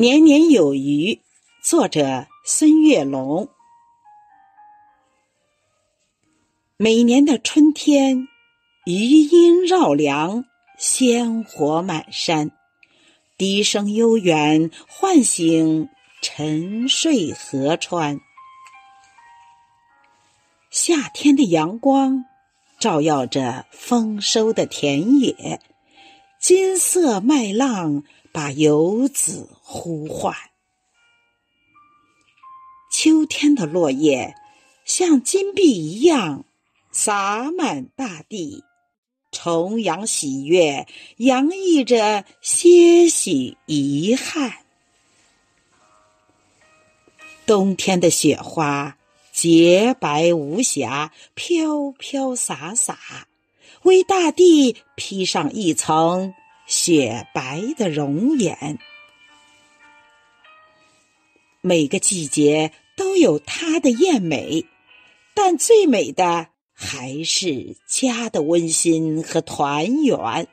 [0.00, 1.20] 年年有余，
[1.60, 3.48] 作者孙月龙。
[6.76, 8.28] 每年的春天，
[8.86, 10.44] 余音绕梁，
[10.78, 12.52] 鲜活满山，
[13.36, 15.88] 笛声悠远，唤醒
[16.22, 18.20] 沉睡河川。
[20.70, 22.24] 夏天的阳光
[22.78, 25.60] 照耀着丰收的田野，
[26.40, 28.04] 金色麦浪。
[28.30, 30.36] 把游子呼唤。
[32.92, 34.34] 秋天的落叶
[34.84, 36.44] 像金币一样
[36.92, 38.62] 洒满大地，
[39.32, 44.58] 重阳喜悦洋溢着些许遗憾。
[47.46, 48.98] 冬天的雪花
[49.32, 53.26] 洁白无瑕，飘飘洒洒，
[53.82, 56.34] 为大地披上一层。
[56.66, 58.78] 雪白的容颜，
[61.62, 64.66] 每个季节都有它的艳美，
[65.34, 70.46] 但最美的还是家的温馨和团圆。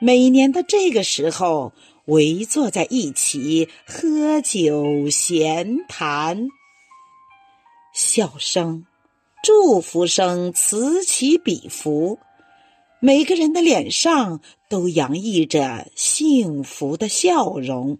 [0.00, 1.74] 每年的这个时候，
[2.06, 6.48] 围坐在一起喝酒闲谈，
[7.92, 8.86] 笑声、
[9.42, 12.18] 祝福声此起彼伏。
[13.00, 17.98] 每个人的脸上都洋溢着幸福的笑容，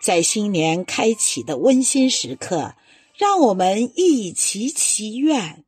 [0.00, 2.76] 在新年开启的温馨时刻，
[3.16, 5.64] 让我们一起祈愿：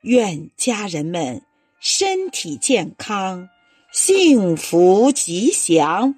[0.00, 1.42] 愿家人们
[1.78, 3.50] 身体健康、
[3.92, 6.14] 幸福吉祥；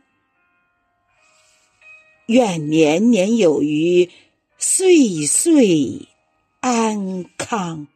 [2.27, 4.09] 愿年年有余、
[4.57, 6.07] 岁岁
[6.69, 7.89] 安康。